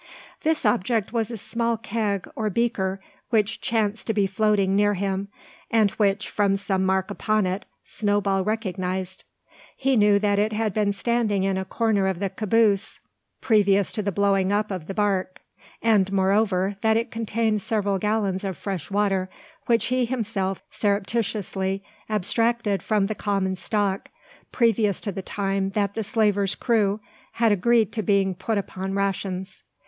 [0.41, 5.27] This object was a small keg, or beaker, which chanced to be floating near him,
[5.69, 9.23] and which, from some mark upon it, Snowball recognised.
[9.77, 12.99] He knew that it had been standing in a corner of the caboose,
[13.41, 15.39] previous to the blowing up of the bark;
[15.83, 19.29] and, moreover, that it contained several gallons of fresh water,
[19.67, 24.09] which he had himself surreptitiously abstracted from the common stock,
[24.51, 26.99] previous to the time that the slaver's crew
[27.33, 29.61] had agreed to being put upon rations.